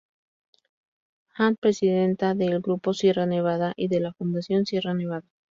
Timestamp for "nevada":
3.27-3.73, 4.95-5.27